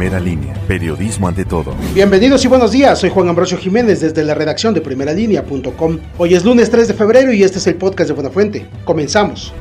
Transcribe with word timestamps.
Primera 0.00 0.18
línea, 0.18 0.54
periodismo 0.66 1.28
ante 1.28 1.44
todo. 1.44 1.74
Bienvenidos 1.92 2.42
y 2.46 2.48
buenos 2.48 2.72
días, 2.72 2.98
soy 2.98 3.10
Juan 3.10 3.28
Ambrosio 3.28 3.58
Jiménez 3.58 4.00
desde 4.00 4.24
la 4.24 4.32
redacción 4.32 4.72
de 4.72 4.80
primeralinea.com. 4.80 5.98
Hoy 6.16 6.34
es 6.34 6.42
lunes 6.42 6.70
3 6.70 6.88
de 6.88 6.94
febrero 6.94 7.34
y 7.34 7.42
este 7.42 7.58
es 7.58 7.66
el 7.66 7.74
podcast 7.74 8.08
de 8.08 8.14
Buenafuente. 8.14 8.66
Comenzamos. 8.86 9.52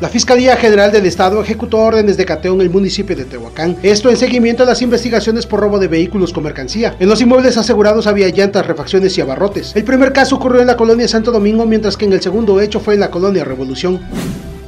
La 0.00 0.08
Fiscalía 0.08 0.56
General 0.56 0.90
del 0.90 1.06
Estado 1.06 1.40
ejecutó 1.40 1.78
órdenes 1.78 2.16
de 2.16 2.24
cateo 2.24 2.54
en 2.54 2.62
el 2.62 2.70
municipio 2.70 3.14
de 3.14 3.24
Tehuacán. 3.24 3.76
Esto 3.84 4.10
en 4.10 4.16
seguimiento 4.16 4.64
a 4.64 4.66
las 4.66 4.82
investigaciones 4.82 5.46
por 5.46 5.60
robo 5.60 5.78
de 5.78 5.86
vehículos 5.86 6.32
con 6.32 6.42
mercancía. 6.42 6.96
En 6.98 7.08
los 7.08 7.20
inmuebles 7.20 7.56
asegurados 7.56 8.08
había 8.08 8.28
llantas, 8.30 8.66
refacciones 8.66 9.16
y 9.16 9.20
abarrotes. 9.20 9.76
El 9.76 9.84
primer 9.84 10.12
caso 10.12 10.34
ocurrió 10.34 10.60
en 10.60 10.66
la 10.66 10.76
colonia 10.76 11.06
Santo 11.06 11.30
Domingo, 11.30 11.66
mientras 11.66 11.96
que 11.96 12.04
en 12.04 12.14
el 12.14 12.20
segundo 12.20 12.60
hecho 12.60 12.80
fue 12.80 12.94
en 12.94 13.00
la 13.00 13.12
colonia 13.12 13.44
Revolución. 13.44 14.00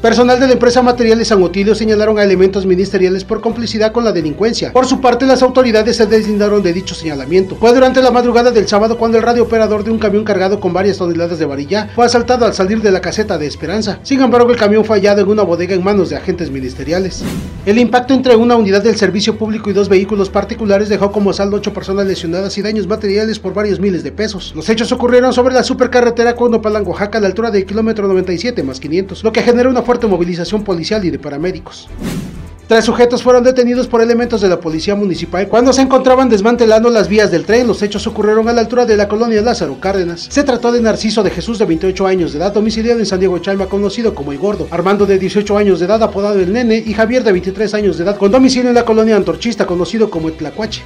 Personal 0.00 0.40
de 0.40 0.46
la 0.46 0.54
empresa 0.54 0.80
Materiales 0.80 1.28
San 1.28 1.42
Otilio 1.42 1.74
señalaron 1.74 2.18
a 2.18 2.24
elementos 2.24 2.64
ministeriales 2.64 3.22
por 3.22 3.42
complicidad 3.42 3.92
con 3.92 4.02
la 4.02 4.12
delincuencia. 4.12 4.72
Por 4.72 4.86
su 4.86 4.98
parte, 4.98 5.26
las 5.26 5.42
autoridades 5.42 5.96
se 5.96 6.06
deslindaron 6.06 6.62
de 6.62 6.72
dicho 6.72 6.94
señalamiento. 6.94 7.56
Fue 7.56 7.74
durante 7.74 8.00
la 8.00 8.10
madrugada 8.10 8.50
del 8.50 8.66
sábado 8.66 8.96
cuando 8.96 9.18
el 9.18 9.22
radiooperador 9.22 9.84
de 9.84 9.90
un 9.90 9.98
camión 9.98 10.24
cargado 10.24 10.58
con 10.58 10.72
varias 10.72 10.96
toneladas 10.96 11.38
de 11.38 11.44
varilla 11.44 11.90
fue 11.94 12.06
asaltado 12.06 12.46
al 12.46 12.54
salir 12.54 12.80
de 12.80 12.90
la 12.90 13.02
caseta 13.02 13.36
de 13.36 13.46
Esperanza. 13.46 13.98
Sin 14.02 14.22
embargo, 14.22 14.50
el 14.50 14.56
camión 14.56 14.86
fue 14.86 14.96
hallado 14.96 15.20
en 15.20 15.28
una 15.28 15.42
bodega 15.42 15.74
en 15.74 15.84
manos 15.84 16.08
de 16.08 16.16
agentes 16.16 16.50
ministeriales. 16.50 17.22
El 17.66 17.78
impacto 17.78 18.14
entre 18.14 18.36
una 18.36 18.56
unidad 18.56 18.82
del 18.82 18.96
servicio 18.96 19.36
público 19.36 19.68
y 19.68 19.74
dos 19.74 19.90
vehículos 19.90 20.30
particulares 20.30 20.88
dejó 20.88 21.12
como 21.12 21.34
saldo 21.34 21.58
ocho 21.58 21.74
personas 21.74 22.06
lesionadas 22.06 22.56
y 22.56 22.62
daños 22.62 22.86
materiales 22.86 23.38
por 23.38 23.52
varios 23.52 23.80
miles 23.80 24.02
de 24.02 24.12
pesos. 24.12 24.54
Los 24.56 24.70
hechos 24.70 24.92
ocurrieron 24.92 25.34
sobre 25.34 25.52
la 25.52 25.62
supercarretera 25.62 26.36
Cuauhtémoc 26.36 26.88
Oaxaca 26.88 27.18
a 27.18 27.20
la 27.20 27.26
altura 27.26 27.50
del 27.50 27.66
kilómetro 27.66 28.08
97 28.08 28.62
más 28.62 28.80
500, 28.80 29.24
lo 29.24 29.30
que 29.30 29.42
generó 29.42 29.68
una 29.68 29.82
fuerte 29.90 30.06
movilización 30.06 30.62
policial 30.62 31.04
y 31.04 31.10
de 31.10 31.18
paramédicos. 31.18 31.88
Tres 32.68 32.84
sujetos 32.84 33.24
fueron 33.24 33.42
detenidos 33.42 33.88
por 33.88 34.00
elementos 34.00 34.40
de 34.40 34.48
la 34.48 34.60
policía 34.60 34.94
municipal 34.94 35.48
cuando 35.48 35.72
se 35.72 35.82
encontraban 35.82 36.28
desmantelando 36.28 36.90
las 36.90 37.08
vías 37.08 37.32
del 37.32 37.44
tren. 37.44 37.66
Los 37.66 37.82
hechos 37.82 38.06
ocurrieron 38.06 38.48
a 38.48 38.52
la 38.52 38.60
altura 38.60 38.86
de 38.86 38.96
la 38.96 39.08
colonia 39.08 39.42
Lázaro 39.42 39.80
Cárdenas. 39.80 40.28
Se 40.30 40.44
trató 40.44 40.70
de 40.70 40.80
Narciso 40.80 41.24
de 41.24 41.30
Jesús 41.30 41.58
de 41.58 41.64
28 41.64 42.06
años 42.06 42.32
de 42.32 42.38
edad, 42.38 42.54
domiciliado 42.54 43.00
en 43.00 43.06
San 43.06 43.18
Diego 43.18 43.36
Chalma, 43.40 43.66
conocido 43.66 44.14
como 44.14 44.30
El 44.30 44.38
Gordo, 44.38 44.68
Armando 44.70 45.06
de 45.06 45.18
18 45.18 45.58
años 45.58 45.80
de 45.80 45.86
edad, 45.86 46.00
apodado 46.04 46.38
El 46.38 46.52
Nene, 46.52 46.76
y 46.86 46.94
Javier 46.94 47.24
de 47.24 47.32
23 47.32 47.74
años 47.74 47.98
de 47.98 48.04
edad, 48.04 48.16
con 48.16 48.30
domicilio 48.30 48.68
en 48.68 48.76
la 48.76 48.84
colonia 48.84 49.16
Antorchista, 49.16 49.66
conocido 49.66 50.08
como 50.08 50.28
El 50.28 50.34
Tlacuache. 50.34 50.84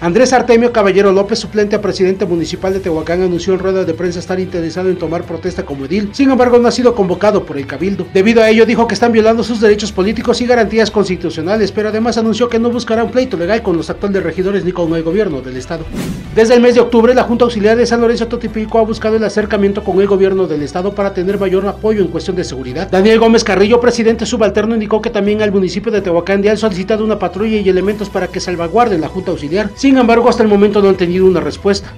Andrés 0.00 0.32
Artemio 0.32 0.70
Caballero 0.70 1.10
López, 1.10 1.40
suplente 1.40 1.74
a 1.74 1.80
presidente 1.80 2.24
municipal 2.24 2.72
de 2.72 2.78
Tehuacán, 2.78 3.20
anunció 3.20 3.52
en 3.52 3.58
rueda 3.58 3.82
de 3.82 3.94
prensa 3.94 4.20
estar 4.20 4.38
interesado 4.38 4.90
en 4.90 4.96
tomar 4.96 5.24
protesta 5.24 5.64
como 5.64 5.86
edil. 5.86 6.10
Sin 6.12 6.30
embargo, 6.30 6.60
no 6.60 6.68
ha 6.68 6.70
sido 6.70 6.94
convocado 6.94 7.44
por 7.44 7.58
el 7.58 7.66
Cabildo. 7.66 8.06
Debido 8.14 8.40
a 8.40 8.48
ello, 8.48 8.64
dijo 8.64 8.86
que 8.86 8.94
están 8.94 9.10
violando 9.10 9.42
sus 9.42 9.60
derechos 9.60 9.90
políticos 9.90 10.40
y 10.40 10.46
garantías 10.46 10.92
constitucionales, 10.92 11.72
pero 11.72 11.88
además 11.88 12.16
anunció 12.16 12.48
que 12.48 12.60
no 12.60 12.70
buscará 12.70 13.02
un 13.02 13.10
pleito 13.10 13.36
legal 13.36 13.60
con 13.60 13.76
los 13.76 13.90
actuales 13.90 14.22
regidores 14.22 14.64
ni 14.64 14.70
con 14.70 14.94
el 14.94 15.02
gobierno 15.02 15.40
del 15.40 15.56
Estado. 15.56 15.84
Desde 16.32 16.54
el 16.54 16.60
mes 16.60 16.76
de 16.76 16.80
octubre, 16.80 17.12
la 17.12 17.24
Junta 17.24 17.46
Auxiliar 17.46 17.76
de 17.76 17.84
San 17.84 18.00
Lorenzo 18.00 18.28
Totipico 18.28 18.78
ha 18.78 18.82
buscado 18.82 19.16
el 19.16 19.24
acercamiento 19.24 19.82
con 19.82 20.00
el 20.00 20.06
gobierno 20.06 20.46
del 20.46 20.62
Estado 20.62 20.94
para 20.94 21.12
tener 21.12 21.40
mayor 21.40 21.66
apoyo 21.66 22.02
en 22.02 22.08
cuestión 22.08 22.36
de 22.36 22.44
seguridad. 22.44 22.88
Daniel 22.88 23.18
Gómez 23.18 23.42
Carrillo, 23.42 23.80
presidente 23.80 24.26
subalterno, 24.26 24.74
indicó 24.74 25.02
que 25.02 25.10
también 25.10 25.42
al 25.42 25.50
municipio 25.50 25.90
de 25.90 26.02
Tehuacán 26.02 26.40
ya 26.40 26.52
han 26.52 26.56
solicitado 26.56 27.04
una 27.04 27.18
patrulla 27.18 27.56
y 27.56 27.68
elementos 27.68 28.08
para 28.08 28.28
que 28.28 28.38
salvaguarden 28.38 29.00
la 29.00 29.08
Junta 29.08 29.32
Auxiliar. 29.32 29.70
Embargo, 29.96 30.28
hasta 30.28 30.42
el 30.42 30.48
momento 30.48 30.82
no 30.82 30.88
han 30.88 30.96
tenido 30.96 31.24
una 31.26 31.40
respuesta. 31.40 31.92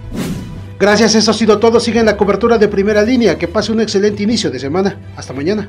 Gracias, 0.78 1.14
eso 1.14 1.30
ha 1.30 1.34
sido 1.34 1.58
todo. 1.58 1.80
Sigan 1.80 2.06
la 2.06 2.16
cobertura 2.16 2.56
de 2.58 2.68
primera 2.68 3.02
línea. 3.02 3.36
Que 3.36 3.48
pase 3.48 3.72
un 3.72 3.80
excelente 3.80 4.22
inicio 4.22 4.50
de 4.50 4.58
semana. 4.58 4.98
Hasta 5.16 5.32
mañana. 5.32 5.68